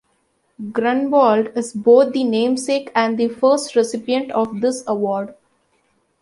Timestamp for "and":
2.95-3.19